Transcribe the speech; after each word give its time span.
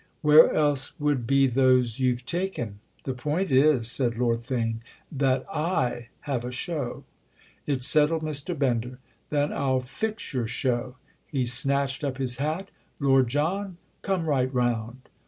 "Where 0.23 0.51
else 0.51 0.99
would 0.99 1.27
be 1.27 1.45
those 1.45 1.99
you've 1.99 2.25
taken? 2.25 2.79
The 3.03 3.13
point 3.13 3.51
is," 3.51 3.87
said 3.91 4.17
Lord 4.17 4.39
Theign, 4.39 4.77
"that 5.11 5.45
I 5.47 6.07
have 6.21 6.43
a 6.43 6.51
show." 6.51 7.03
It 7.67 7.83
settled 7.83 8.23
Mr. 8.23 8.57
Bender. 8.57 8.97
"Then 9.29 9.53
I'll 9.53 9.79
fix 9.81 10.33
your 10.33 10.47
show." 10.47 10.95
He 11.27 11.45
snatched 11.45 12.03
up 12.03 12.17
his 12.17 12.37
hat. 12.37 12.69
"Lord 12.99 13.27
John, 13.27 13.77
come 14.01 14.25
right 14.25 14.51
round!" 14.51 15.07